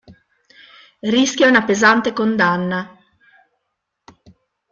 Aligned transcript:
Rischia 1.03 1.45
una 1.47 1.63
pesante 1.63 2.11
condanna. 2.11 2.97